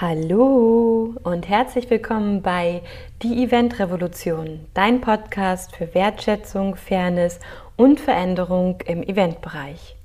[0.00, 2.82] Hallo und herzlich willkommen bei
[3.20, 7.40] Die Event Revolution, dein Podcast für Wertschätzung, Fairness
[7.74, 9.96] und Veränderung im Eventbereich.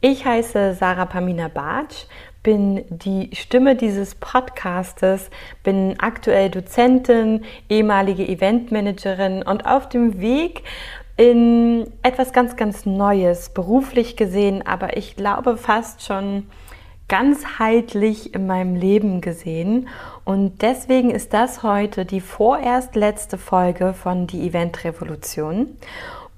[0.00, 2.04] Ich heiße Sarah Pamina Bartsch,
[2.44, 5.28] bin die Stimme dieses Podcastes,
[5.64, 10.62] bin aktuell Dozentin, ehemalige Eventmanagerin und auf dem Weg
[11.16, 16.46] in etwas ganz, ganz Neues, beruflich gesehen, aber ich glaube fast schon
[17.08, 19.88] ganzheitlich in meinem Leben gesehen.
[20.24, 25.76] Und deswegen ist das heute die vorerst letzte Folge von Die Event Revolution.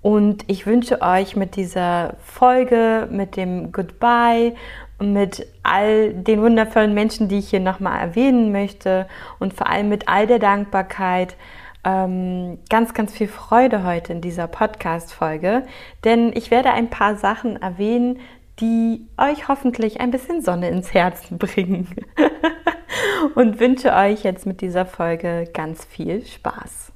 [0.02, 4.54] Und ich wünsche euch mit dieser Folge, mit dem Goodbye,
[5.00, 9.06] mit all den wundervollen Menschen, die ich hier nochmal erwähnen möchte
[9.38, 11.36] und vor allem mit all der Dankbarkeit,
[11.84, 15.64] ähm, ganz, ganz viel Freude heute in dieser Podcast-Folge,
[16.04, 18.18] denn ich werde ein paar Sachen erwähnen,
[18.60, 21.88] die euch hoffentlich ein bisschen Sonne ins Herzen bringen.
[23.34, 26.92] Und wünsche euch jetzt mit dieser Folge ganz viel Spaß.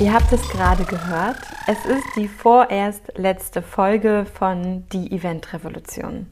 [0.00, 1.38] Ihr habt es gerade gehört.
[1.68, 6.26] Es ist die vorerst letzte Folge von Die Event Revolution.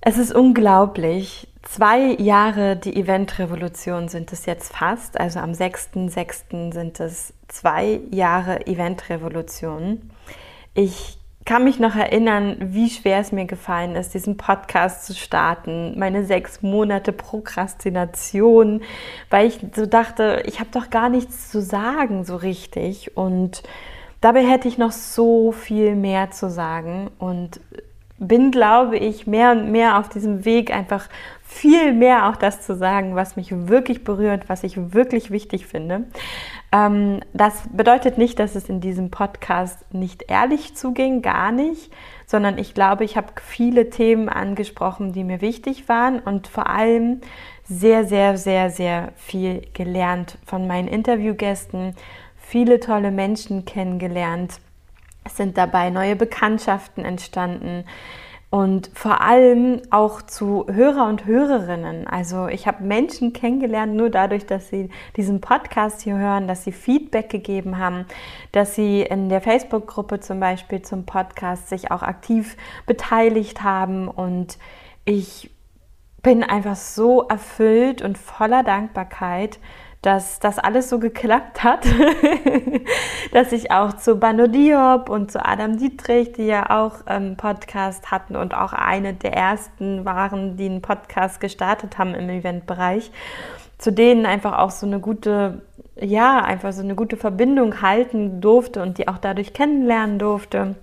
[0.00, 1.46] Es ist unglaublich.
[1.62, 5.20] Zwei Jahre die Event Revolution sind es jetzt fast.
[5.20, 6.72] Also am 6.6.
[6.72, 10.10] sind es zwei Jahre Event Revolution.
[10.72, 15.96] Ich kann mich noch erinnern, wie schwer es mir gefallen ist, diesen Podcast zu starten.
[15.96, 18.82] Meine sechs Monate Prokrastination,
[19.30, 23.16] weil ich so dachte, ich habe doch gar nichts zu sagen so richtig.
[23.16, 23.62] Und
[24.20, 27.12] dabei hätte ich noch so viel mehr zu sagen.
[27.20, 27.60] Und
[28.18, 31.08] bin, glaube ich, mehr und mehr auf diesem Weg einfach
[31.42, 36.04] viel mehr auch das zu sagen, was mich wirklich berührt, was ich wirklich wichtig finde.
[36.72, 41.92] Ähm, das bedeutet nicht, dass es in diesem Podcast nicht ehrlich zuging, gar nicht,
[42.26, 47.20] sondern ich glaube, ich habe viele Themen angesprochen, die mir wichtig waren und vor allem
[47.64, 51.94] sehr, sehr, sehr, sehr viel gelernt von meinen Interviewgästen,
[52.36, 54.60] viele tolle Menschen kennengelernt.
[55.26, 57.84] Es sind dabei neue Bekanntschaften entstanden
[58.48, 62.06] und vor allem auch zu Hörer und Hörerinnen.
[62.06, 66.70] Also ich habe Menschen kennengelernt nur dadurch, dass sie diesen Podcast hier hören, dass sie
[66.70, 68.06] Feedback gegeben haben,
[68.52, 72.56] dass sie in der Facebook-Gruppe zum Beispiel zum Podcast sich auch aktiv
[72.86, 74.58] beteiligt haben und
[75.04, 75.50] ich
[76.22, 79.58] bin einfach so erfüllt und voller Dankbarkeit,
[80.06, 81.84] dass das alles so geklappt hat,
[83.32, 88.12] dass ich auch zu Bano Diop und zu Adam Dietrich, die ja auch einen Podcast
[88.12, 93.10] hatten und auch eine der ersten waren, die einen Podcast gestartet haben im Eventbereich,
[93.78, 95.62] zu denen einfach auch so eine gute,
[96.00, 100.76] ja, einfach so eine gute Verbindung halten durfte und die auch dadurch kennenlernen durfte.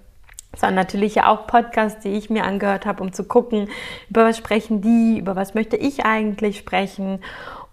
[0.52, 3.70] Es waren natürlich ja auch Podcasts, die ich mir angehört habe, um zu gucken,
[4.10, 7.22] über was sprechen die, über was möchte ich eigentlich sprechen.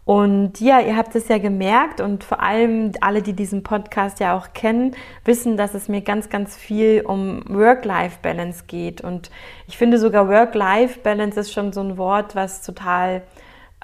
[0.04, 4.36] Und ja, ihr habt es ja gemerkt und vor allem alle, die diesen Podcast ja
[4.36, 9.02] auch kennen, wissen, dass es mir ganz, ganz viel um Work-Life-Balance geht.
[9.02, 9.30] Und
[9.68, 13.22] ich finde sogar Work-Life-Balance ist schon so ein Wort, was total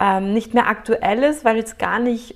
[0.01, 2.35] ähm, nicht mehr aktuell ist, weil es gar nicht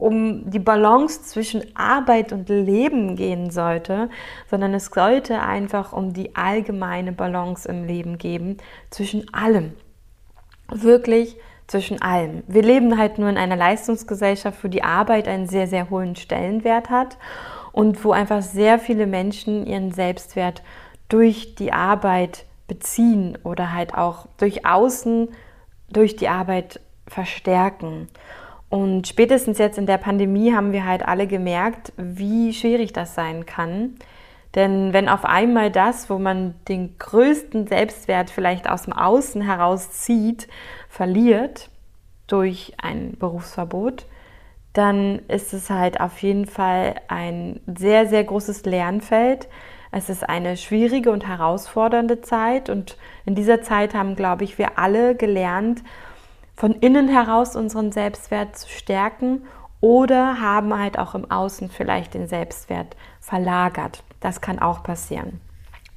[0.00, 4.08] um die Balance zwischen Arbeit und Leben gehen sollte,
[4.48, 8.56] sondern es sollte einfach um die allgemeine Balance im Leben geben
[8.88, 9.74] zwischen allem.
[10.68, 11.36] Wirklich
[11.70, 12.42] zwischen allem.
[12.48, 16.90] Wir leben halt nur in einer Leistungsgesellschaft, wo die Arbeit einen sehr, sehr hohen Stellenwert
[16.90, 17.16] hat
[17.72, 20.62] und wo einfach sehr viele Menschen ihren Selbstwert
[21.08, 25.28] durch die Arbeit beziehen oder halt auch durch Außen,
[25.92, 28.08] durch die Arbeit verstärken.
[28.68, 33.46] Und spätestens jetzt in der Pandemie haben wir halt alle gemerkt, wie schwierig das sein
[33.46, 33.96] kann.
[34.56, 40.48] Denn wenn auf einmal das, wo man den größten Selbstwert vielleicht aus dem Außen herauszieht,
[40.90, 41.70] verliert
[42.26, 44.06] durch ein Berufsverbot,
[44.72, 49.48] dann ist es halt auf jeden Fall ein sehr, sehr großes Lernfeld.
[49.92, 54.78] Es ist eine schwierige und herausfordernde Zeit und in dieser Zeit haben, glaube ich, wir
[54.78, 55.82] alle gelernt,
[56.54, 59.42] von innen heraus unseren Selbstwert zu stärken
[59.80, 64.02] oder haben halt auch im Außen vielleicht den Selbstwert verlagert.
[64.20, 65.40] Das kann auch passieren.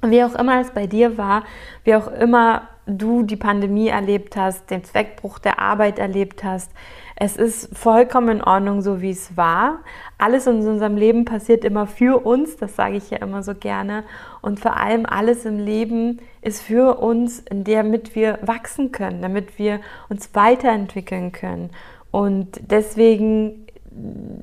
[0.02, 1.44] Wie auch immer es bei dir war,
[1.84, 6.70] wie auch immer du die Pandemie erlebt hast, den Zweckbruch der Arbeit erlebt hast.
[7.16, 9.80] Es ist vollkommen in Ordnung, so wie es war.
[10.18, 14.04] Alles in unserem Leben passiert immer für uns, das sage ich ja immer so gerne.
[14.42, 19.80] Und vor allem alles im Leben ist für uns, damit wir wachsen können, damit wir
[20.08, 21.70] uns weiterentwickeln können.
[22.10, 23.63] Und deswegen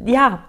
[0.05, 0.43] ja,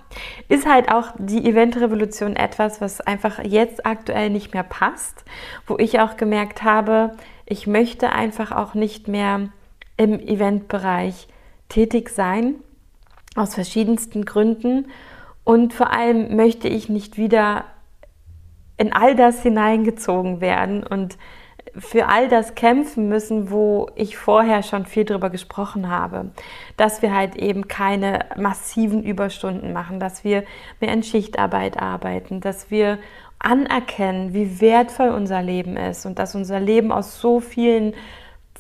[0.49, 5.25] ist halt auch die Eventrevolution etwas, was einfach jetzt aktuell nicht mehr passt,
[5.67, 7.13] wo ich auch gemerkt habe,
[7.47, 9.49] ich möchte einfach auch nicht mehr
[9.97, 11.29] im Eventbereich
[11.69, 12.57] tätig sein,
[13.35, 14.89] aus verschiedensten Gründen.
[15.45, 17.65] Und vor allem möchte ich nicht wieder
[18.77, 21.19] in all das hineingezogen werden und
[21.79, 26.31] für all das kämpfen müssen, wo ich vorher schon viel drüber gesprochen habe.
[26.77, 30.45] Dass wir halt eben keine massiven Überstunden machen, dass wir
[30.81, 32.99] mehr in Schichtarbeit arbeiten, dass wir
[33.39, 37.95] anerkennen, wie wertvoll unser Leben ist und dass unser Leben aus so vielen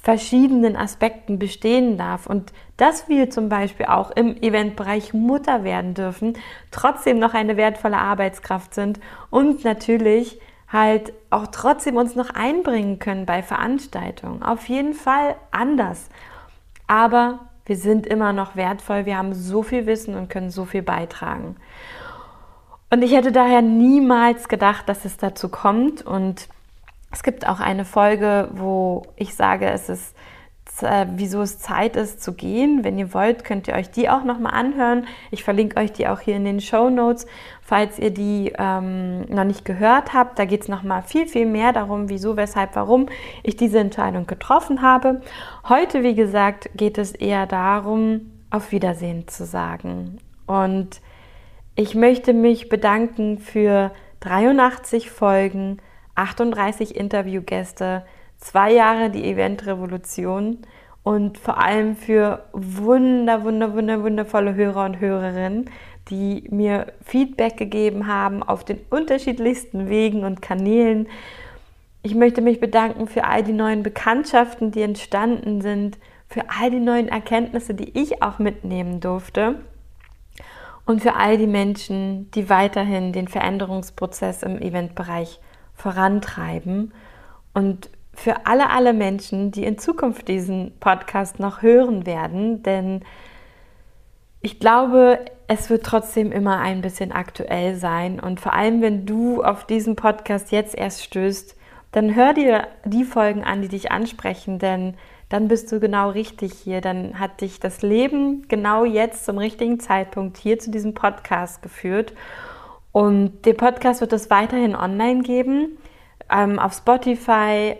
[0.03, 6.33] verschiedenen Aspekten bestehen darf und dass wir zum Beispiel auch im Eventbereich Mutter werden dürfen,
[6.73, 8.99] trotzdem noch eine wertvolle Arbeitskraft sind
[9.31, 10.41] und natürlich
[10.73, 14.43] halt auch trotzdem uns noch einbringen können bei Veranstaltungen.
[14.43, 16.09] Auf jeden Fall anders.
[16.87, 20.83] Aber wir sind immer noch wertvoll, wir haben so viel Wissen und können so viel
[20.83, 21.57] beitragen.
[22.91, 26.03] Und ich hätte daher niemals gedacht, dass es dazu kommt.
[26.03, 26.49] Und
[27.11, 30.17] es gibt auch eine Folge, wo ich sage, es ist
[30.81, 32.85] äh, wieso es Zeit ist zu gehen.
[32.85, 35.07] Wenn ihr wollt, könnt ihr euch die auch nochmal anhören.
[35.31, 37.27] Ich verlinke euch die auch hier in den Show Notes,
[37.61, 40.39] falls ihr die ähm, noch nicht gehört habt.
[40.39, 43.07] Da geht es nochmal viel, viel mehr darum, wieso, weshalb, warum
[43.43, 45.21] ich diese Entscheidung getroffen habe.
[45.69, 50.19] Heute, wie gesagt, geht es eher darum, auf Wiedersehen zu sagen.
[50.47, 51.01] Und
[51.75, 55.79] ich möchte mich bedanken für 83 Folgen,
[56.15, 58.05] 38 Interviewgäste,
[58.43, 60.59] zwei Jahre die Eventrevolution
[61.03, 65.71] und vor allem für wunder, wunder, wunder, wundervolle Hörer und Hörerinnen,
[66.11, 71.09] die mir Feedback gegeben haben auf den unterschiedlichsten Wegen und Kanälen.
[72.03, 75.99] Ich möchte mich bedanken für all die neuen Bekanntschaften, die entstanden sind,
[76.29, 79.61] für all die neuen Erkenntnisse, die ich auch mitnehmen durfte
[80.85, 85.39] und für all die Menschen, die weiterhin den Veränderungsprozess im Eventbereich
[85.75, 86.93] vorantreiben
[87.55, 93.03] und für alle, alle Menschen, die in Zukunft diesen Podcast noch hören werden, denn
[94.41, 99.43] ich glaube, es wird trotzdem immer ein bisschen aktuell sein und vor allem, wenn du
[99.43, 101.57] auf diesen Podcast jetzt erst stößt,
[101.93, 104.95] dann hör dir die Folgen an, die dich ansprechen, denn
[105.33, 106.83] dann bist du genau richtig hier.
[106.83, 112.13] Dann hat dich das Leben genau jetzt zum richtigen Zeitpunkt hier zu diesem Podcast geführt.
[112.93, 115.79] Und den Podcast wird es weiterhin online geben,
[116.31, 117.77] ähm, auf Spotify,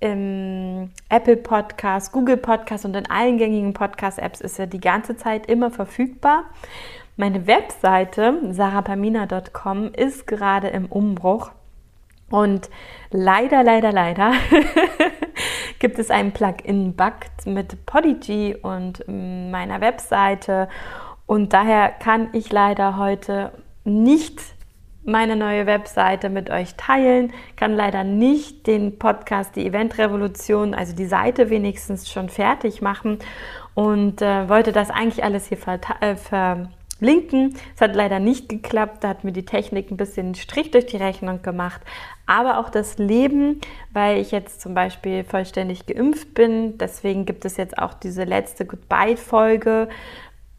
[0.00, 5.46] im Apple Podcast, Google Podcast und in allen gängigen Podcast-Apps ist er die ganze Zeit
[5.46, 6.44] immer verfügbar.
[7.16, 11.50] Meine Webseite sarapamina.com ist gerade im Umbruch
[12.28, 12.68] und
[13.10, 14.32] leider, leider, leider
[15.78, 17.14] gibt es einen Plugin-Bug
[17.46, 20.68] mit Podigy und meiner Webseite
[21.26, 23.52] und daher kann ich leider heute
[23.84, 24.55] nicht
[25.06, 31.06] meine neue Webseite mit euch teilen, kann leider nicht den Podcast Die Eventrevolution, also die
[31.06, 33.18] Seite wenigstens schon fertig machen
[33.74, 35.58] und äh, wollte das eigentlich alles hier
[36.00, 37.54] äh, verlinken.
[37.74, 40.96] Es hat leider nicht geklappt, da hat mir die Technik ein bisschen Strich durch die
[40.96, 41.80] Rechnung gemacht,
[42.26, 43.60] aber auch das Leben,
[43.92, 48.66] weil ich jetzt zum Beispiel vollständig geimpft bin, deswegen gibt es jetzt auch diese letzte
[48.66, 49.88] Goodbye-Folge.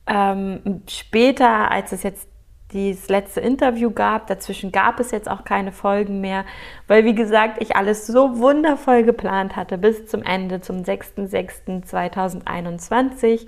[0.09, 2.29] Ähm, später, als es jetzt
[2.73, 4.25] das letzte Interview gab.
[4.27, 6.45] Dazwischen gab es jetzt auch keine Folgen mehr,
[6.87, 13.45] weil wie gesagt, ich alles so wundervoll geplant hatte bis zum Ende, zum 6.6.2021.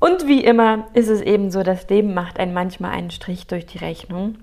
[0.00, 3.66] Und wie immer ist es eben so, das Leben macht einen manchmal einen Strich durch
[3.66, 4.36] die Rechnung.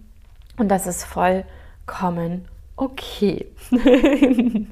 [0.58, 2.48] Und das ist vollkommen
[2.82, 3.48] okay.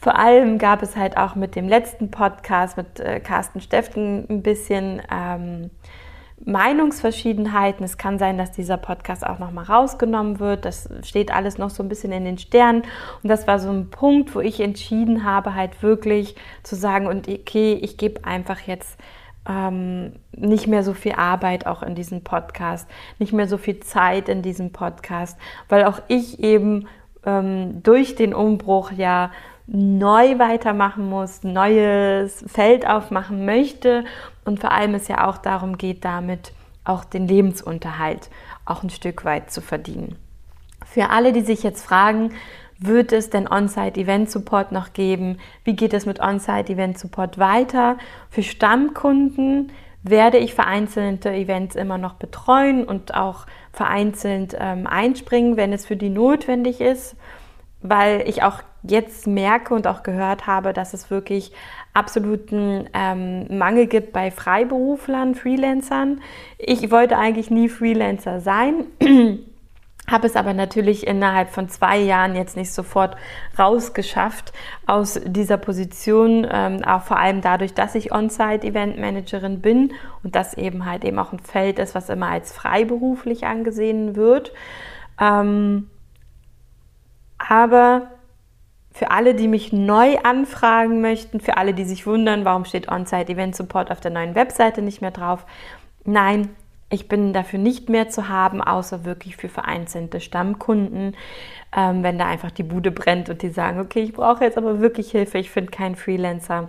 [0.00, 4.42] Vor allem gab es halt auch mit dem letzten Podcast mit äh, Carsten Steften ein
[4.42, 5.70] bisschen ähm,
[6.44, 7.84] Meinungsverschiedenheiten.
[7.84, 10.64] Es kann sein, dass dieser Podcast auch nochmal rausgenommen wird.
[10.64, 12.82] Das steht alles noch so ein bisschen in den Sternen.
[13.22, 17.28] Und das war so ein Punkt, wo ich entschieden habe, halt wirklich zu sagen, und
[17.28, 18.98] okay, ich gebe einfach jetzt
[19.48, 24.28] ähm, nicht mehr so viel Arbeit auch in diesem Podcast, nicht mehr so viel Zeit
[24.28, 26.86] in diesem Podcast, weil auch ich eben
[27.24, 29.30] ähm, durch den Umbruch ja
[29.68, 34.04] neu weitermachen muss, neues Feld aufmachen möchte
[34.44, 36.52] und vor allem es ja auch darum geht, damit
[36.84, 38.30] auch den Lebensunterhalt
[38.64, 40.16] auch ein Stück weit zu verdienen.
[40.86, 42.32] Für alle, die sich jetzt fragen,
[42.80, 45.38] Wird es denn On-Site-Event-Support noch geben?
[45.64, 47.98] Wie geht es mit On-Site-Event-Support weiter?
[48.30, 49.72] Für Stammkunden
[50.04, 55.96] werde ich vereinzelte Events immer noch betreuen und auch vereinzelt ähm, einspringen, wenn es für
[55.96, 57.16] die notwendig ist,
[57.82, 61.52] weil ich auch jetzt merke und auch gehört habe, dass es wirklich
[61.94, 66.20] absoluten ähm, Mangel gibt bei Freiberuflern, Freelancern.
[66.58, 68.86] Ich wollte eigentlich nie Freelancer sein.
[70.08, 73.16] habe es aber natürlich innerhalb von zwei Jahren jetzt nicht sofort
[73.58, 74.52] rausgeschafft
[74.86, 79.92] aus dieser Position, ähm, auch vor allem dadurch, dass ich On-Site-Event-Managerin bin
[80.24, 84.52] und das eben halt eben auch ein Feld ist, was immer als freiberuflich angesehen wird.
[85.20, 85.90] Ähm,
[87.36, 88.08] aber
[88.98, 93.32] für alle, die mich neu anfragen möchten, für alle, die sich wundern, warum steht On-Site
[93.32, 95.46] Event Support auf der neuen Webseite nicht mehr drauf.
[96.04, 96.48] Nein,
[96.90, 101.14] ich bin dafür nicht mehr zu haben, außer wirklich für vereinzelte Stammkunden,
[101.76, 104.80] ähm, wenn da einfach die Bude brennt und die sagen, okay, ich brauche jetzt aber
[104.80, 106.68] wirklich Hilfe, ich finde keinen Freelancer.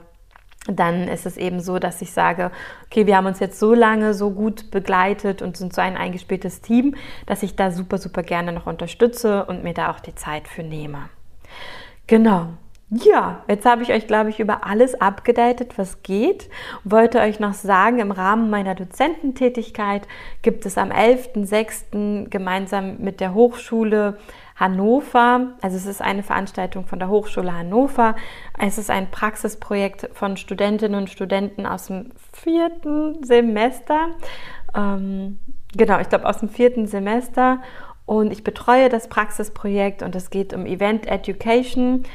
[0.68, 2.52] Dann ist es eben so, dass ich sage,
[2.86, 6.62] okay, wir haben uns jetzt so lange so gut begleitet und sind so ein eingespieltes
[6.62, 6.94] Team,
[7.26, 10.62] dass ich da super, super gerne noch unterstütze und mir da auch die Zeit für
[10.62, 11.10] nehme.
[12.10, 12.48] Genau.
[12.90, 16.50] Ja, jetzt habe ich euch, glaube ich, über alles abgedatet, was geht.
[16.84, 20.08] Wollte euch noch sagen, im Rahmen meiner Dozententätigkeit
[20.42, 22.28] gibt es am 11.06.
[22.30, 24.18] gemeinsam mit der Hochschule
[24.56, 28.16] Hannover, also es ist eine Veranstaltung von der Hochschule Hannover,
[28.58, 34.08] es ist ein Praxisprojekt von Studentinnen und Studenten aus dem vierten Semester.
[34.76, 35.38] Ähm,
[35.78, 37.62] genau, ich glaube aus dem vierten Semester
[38.10, 42.06] und ich betreue das Praxisprojekt und es geht um Event Education.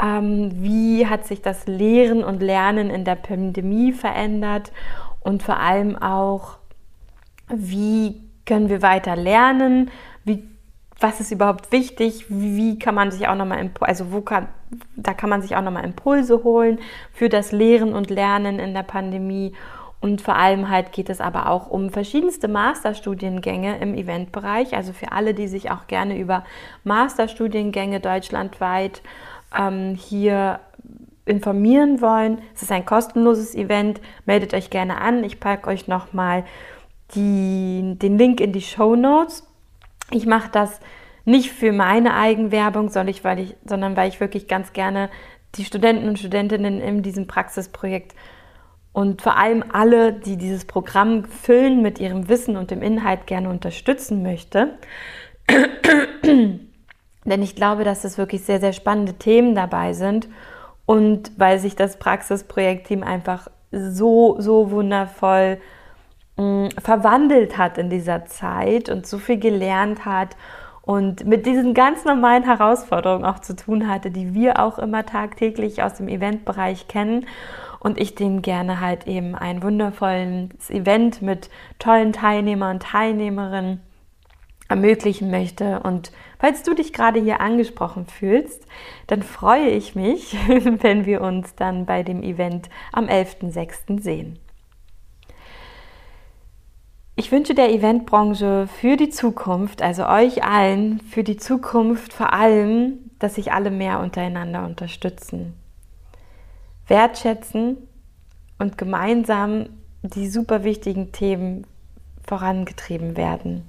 [0.00, 4.70] Ähm, wie hat sich das Lehren und Lernen in der Pandemie verändert?
[5.18, 6.58] Und vor allem auch,
[7.48, 9.90] wie können wir weiter lernen,
[10.22, 10.44] wie,
[11.00, 14.46] was ist überhaupt wichtig, wie kann man sich auch nochmal, also wo kann,
[14.94, 16.78] da kann man sich auch nochmal Impulse holen
[17.12, 19.52] für das Lehren und Lernen in der Pandemie
[20.00, 24.74] und vor allem halt geht es aber auch um verschiedenste Masterstudiengänge im Eventbereich.
[24.74, 26.44] Also für alle, die sich auch gerne über
[26.84, 29.02] Masterstudiengänge deutschlandweit
[29.56, 30.60] ähm, hier
[31.26, 32.40] informieren wollen.
[32.54, 34.00] Es ist ein kostenloses Event.
[34.24, 35.22] Meldet euch gerne an.
[35.22, 36.44] Ich packe euch nochmal
[37.14, 39.46] den Link in die Show Notes.
[40.12, 40.80] Ich mache das
[41.26, 45.10] nicht für meine Eigenwerbung, sondern, weil ich, sondern weil ich wirklich ganz gerne
[45.56, 48.14] die Studenten und Studentinnen in diesem Praxisprojekt
[48.92, 53.48] und vor allem alle, die dieses Programm füllen mit ihrem Wissen und dem Inhalt gerne
[53.48, 54.78] unterstützen möchte.
[57.24, 60.28] Denn ich glaube, dass es wirklich sehr, sehr spannende Themen dabei sind
[60.86, 65.58] und weil sich das Praxisprojektteam einfach so, so wundervoll
[66.36, 70.36] mh, mm, verwandelt hat in dieser Zeit und so viel gelernt hat
[70.82, 75.82] und mit diesen ganz normalen Herausforderungen auch zu tun hatte, die wir auch immer tagtäglich
[75.82, 77.26] aus dem Eventbereich kennen
[77.80, 83.80] und ich denen gerne halt eben ein wundervolles Event mit tollen Teilnehmern und Teilnehmerinnen
[84.68, 85.80] ermöglichen möchte.
[85.80, 88.64] Und falls du dich gerade hier angesprochen fühlst,
[89.08, 94.00] dann freue ich mich, wenn wir uns dann bei dem Event am 11.06.
[94.00, 94.38] sehen.
[97.16, 103.10] Ich wünsche der Eventbranche für die Zukunft, also euch allen für die Zukunft vor allem,
[103.18, 105.59] dass sich alle mehr untereinander unterstützen
[106.90, 107.78] wertschätzen
[108.58, 109.70] und gemeinsam
[110.02, 111.66] die super wichtigen Themen
[112.26, 113.64] vorangetrieben werden.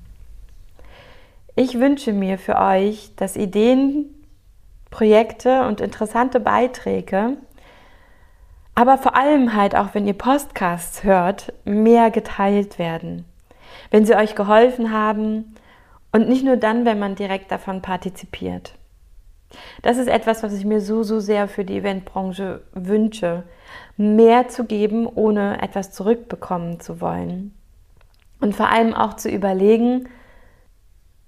[1.56, 4.06] Ich wünsche mir für euch, dass Ideen,
[4.90, 7.38] Projekte und interessante Beiträge,
[8.76, 13.26] aber vor allem halt auch, wenn ihr Podcasts hört, mehr geteilt werden.
[13.90, 15.56] Wenn sie euch geholfen haben
[16.12, 18.74] und nicht nur dann, wenn man direkt davon partizipiert.
[19.82, 23.44] Das ist etwas, was ich mir so, so sehr für die Eventbranche wünsche.
[23.98, 27.54] Mehr zu geben, ohne etwas zurückbekommen zu wollen.
[28.40, 30.08] Und vor allem auch zu überlegen,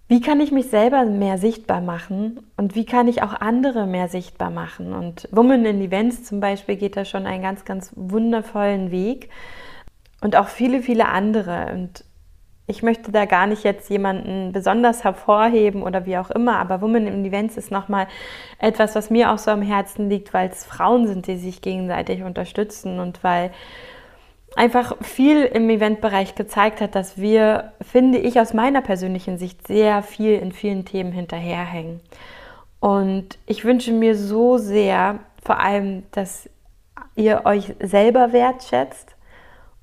[0.07, 4.09] wie kann ich mich selber mehr sichtbar machen und wie kann ich auch andere mehr
[4.09, 4.93] sichtbar machen.
[4.93, 9.29] Und Women in Events zum Beispiel geht da schon einen ganz, ganz wundervollen Weg.
[10.21, 11.73] Und auch viele, viele andere.
[11.73, 12.05] Und
[12.65, 17.07] ich möchte da gar nicht jetzt jemanden besonders hervorheben oder wie auch immer, aber Women
[17.07, 18.07] in Events ist nochmal
[18.57, 22.23] etwas, was mir auch so am Herzen liegt, weil es Frauen sind, die sich gegenseitig
[22.23, 23.51] unterstützen und weil
[24.55, 30.01] einfach viel im Eventbereich gezeigt hat, dass wir, finde ich, aus meiner persönlichen Sicht sehr
[30.01, 31.99] viel in vielen Themen hinterherhängen.
[32.79, 36.49] Und ich wünsche mir so sehr, vor allem, dass
[37.15, 39.15] ihr euch selber wertschätzt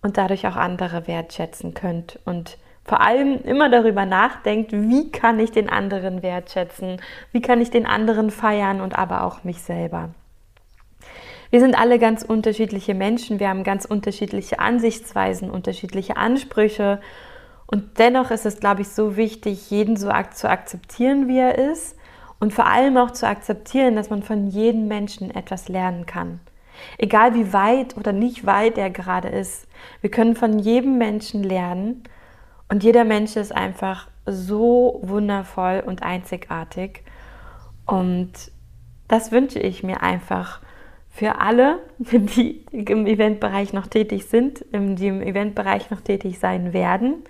[0.02, 2.56] und dadurch auch andere wertschätzen könnt und
[2.90, 7.86] vor allem immer darüber nachdenkt, wie kann ich den anderen wertschätzen, wie kann ich den
[7.86, 10.10] anderen feiern und aber auch mich selber.
[11.50, 17.00] Wir sind alle ganz unterschiedliche Menschen, wir haben ganz unterschiedliche Ansichtsweisen, unterschiedliche Ansprüche
[17.68, 21.96] und dennoch ist es, glaube ich, so wichtig, jeden so zu akzeptieren, wie er ist
[22.40, 26.40] und vor allem auch zu akzeptieren, dass man von jedem Menschen etwas lernen kann.
[26.98, 29.68] Egal wie weit oder nicht weit er gerade ist.
[30.00, 32.02] Wir können von jedem Menschen lernen
[32.70, 37.02] und jeder Mensch ist einfach so wundervoll und einzigartig.
[37.84, 38.32] Und
[39.08, 40.60] das wünsche ich mir einfach
[41.08, 47.24] für alle, die im Eventbereich noch tätig sind, die im Eventbereich noch tätig sein werden.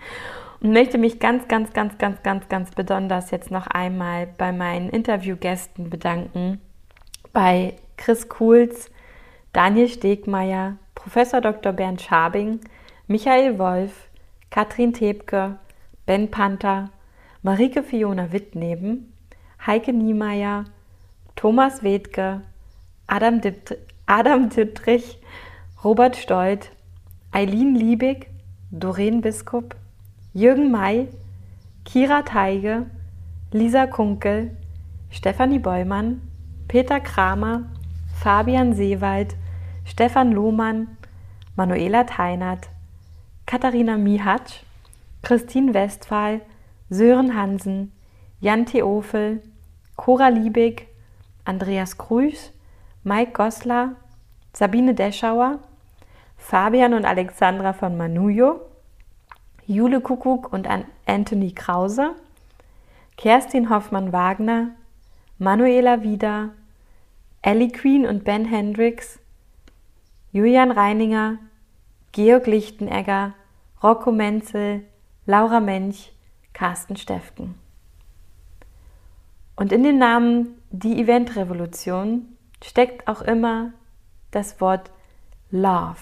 [0.61, 4.91] Und möchte mich ganz, ganz, ganz, ganz, ganz, ganz besonders jetzt noch einmal bei meinen
[4.91, 6.61] Interviewgästen bedanken.
[7.33, 8.91] Bei Chris Kuhls,
[9.55, 11.73] Daniel Stegmeier, Professor Dr.
[11.73, 12.61] Bernd Schabing,
[13.07, 14.10] Michael Wolf,
[14.51, 15.59] Katrin Tebke,
[16.07, 16.91] Ben Panther,
[17.43, 19.13] Marike Fiona Wittneben,
[19.65, 20.65] Heike Niemeyer,
[21.37, 22.43] Thomas Wedke,
[23.07, 25.19] Adam, Ditt Adam Dittrich,
[25.85, 26.73] Robert Stolt,
[27.33, 28.27] Eileen Liebig,
[28.73, 29.77] Doreen Biskup,
[30.35, 31.09] Jürgen May,
[31.85, 32.87] Kira Teige,
[33.53, 34.57] Lisa Kunkel,
[35.13, 36.23] Stefanie Beumann,
[36.67, 37.71] Peter Kramer,
[38.21, 39.37] Fabian Seewald,
[39.85, 40.89] Stefan Lohmann,
[41.57, 42.69] Manuela Teinert,
[43.51, 44.63] Katharina Mihatsch,
[45.23, 46.41] Christine Westphal,
[46.89, 47.91] Sören Hansen,
[48.41, 49.43] Jan Theofel,
[49.97, 50.87] Cora Liebig,
[51.45, 52.53] Andreas Krüß,
[53.03, 53.97] Mike Goslar,
[54.53, 55.59] Sabine Deschauer,
[56.37, 58.61] Fabian und Alexandra von Manujo,
[59.67, 60.69] Jule Kuckuck und
[61.07, 62.15] Anthony Krause,
[63.17, 64.77] Kerstin Hoffmann-Wagner,
[65.39, 66.51] Manuela Wieder,
[67.43, 69.19] Ellie Queen und Ben Hendricks,
[70.31, 71.39] Julian Reininger,
[72.13, 73.35] Georg Lichtenegger,
[73.83, 74.83] Rocco Menzel,
[75.25, 76.13] Laura Mench,
[76.53, 77.55] Carsten Stefken.
[79.57, 83.73] Und in dem Namen Die Eventrevolution steckt auch immer
[84.31, 84.91] das Wort
[85.51, 85.97] Love.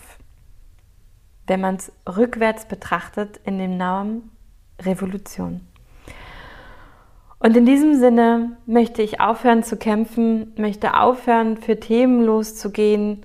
[1.46, 4.32] Wenn man es rückwärts betrachtet in dem Namen
[4.80, 5.60] Revolution.
[7.38, 13.24] Und in diesem Sinne möchte ich aufhören zu kämpfen, möchte aufhören, für Themen loszugehen,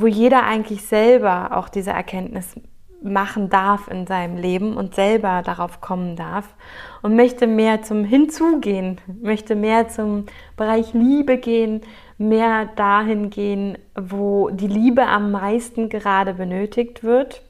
[0.00, 2.54] wo jeder eigentlich selber auch diese Erkenntnis
[3.02, 6.54] machen darf in seinem Leben und selber darauf kommen darf
[7.02, 11.80] und möchte mehr zum Hinzugehen, möchte mehr zum Bereich Liebe gehen,
[12.16, 17.42] mehr dahin gehen, wo die Liebe am meisten gerade benötigt wird.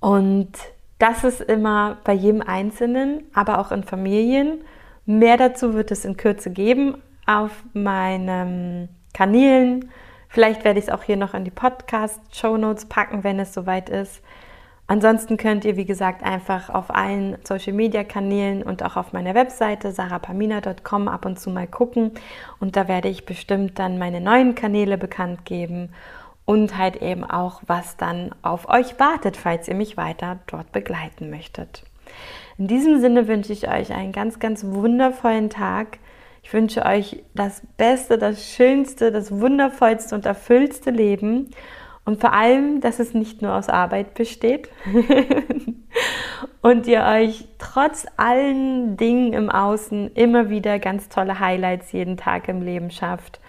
[0.00, 0.52] Und
[0.98, 4.62] das ist immer bei jedem Einzelnen, aber auch in Familien.
[5.04, 9.90] Mehr dazu wird es in Kürze geben auf meinen Kanälen
[10.28, 13.88] Vielleicht werde ich es auch hier noch in die Podcast-Show Notes packen, wenn es soweit
[13.88, 14.22] ist.
[14.88, 21.08] Ansonsten könnt ihr, wie gesagt, einfach auf allen Social-Media-Kanälen und auch auf meiner Webseite sarapamina.com
[21.08, 22.12] ab und zu mal gucken.
[22.60, 25.88] Und da werde ich bestimmt dann meine neuen Kanäle bekannt geben
[26.44, 31.30] und halt eben auch, was dann auf euch wartet, falls ihr mich weiter dort begleiten
[31.30, 31.82] möchtet.
[32.56, 35.98] In diesem Sinne wünsche ich euch einen ganz, ganz wundervollen Tag.
[36.46, 41.50] Ich wünsche euch das Beste, das Schönste, das Wundervollste und erfüllste Leben.
[42.04, 44.68] Und vor allem, dass es nicht nur aus Arbeit besteht
[46.62, 52.46] und ihr euch trotz allen Dingen im Außen immer wieder ganz tolle Highlights jeden Tag
[52.46, 53.40] im Leben schafft.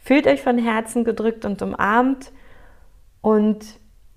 [0.00, 2.30] Fühlt euch von Herzen gedrückt und umarmt
[3.22, 3.64] und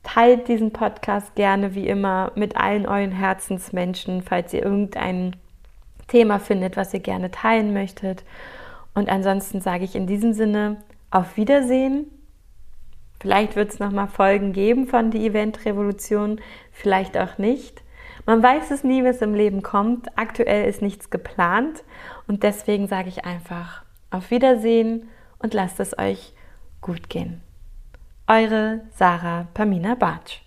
[0.04, 5.36] teilt diesen Podcast gerne wie immer mit allen euren Herzensmenschen, falls ihr irgendeinen
[6.08, 8.24] Thema findet, was ihr gerne teilen möchtet.
[8.94, 10.78] Und ansonsten sage ich in diesem Sinne
[11.12, 12.06] auf Wiedersehen.
[13.20, 17.82] Vielleicht wird es nochmal Folgen geben von die Event-Revolution, vielleicht auch nicht.
[18.26, 20.18] Man weiß es nie, was im Leben kommt.
[20.18, 21.84] Aktuell ist nichts geplant
[22.28, 26.34] und deswegen sage ich einfach auf Wiedersehen und lasst es euch
[26.82, 27.42] gut gehen.
[28.28, 30.43] Eure Sarah Pamina Bartsch.